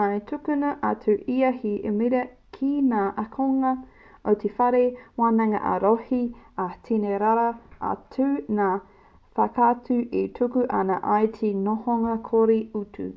i 0.00 0.18
tukuna 0.30 0.70
atu 0.88 1.12
e 1.18 1.34
ia 1.34 1.52
he 1.62 1.70
īmera 1.90 2.20
ki 2.56 2.68
ngā 2.88 3.04
ākonga 3.22 3.70
o 4.32 4.34
te 4.44 4.50
whare 4.58 4.82
wānanga 5.22 5.62
ā-rohe 5.70 6.20
ā 6.66 6.68
i 6.74 6.84
tini 6.90 7.14
rawa 7.24 7.48
atu 7.94 8.28
ngā 8.60 8.68
whakautu 9.40 9.98
e 10.26 10.28
tuku 10.42 10.66
ana 10.84 11.00
i 11.24 11.34
te 11.40 11.54
nohonga 11.64 12.22
kore 12.32 12.60
utu 12.84 13.10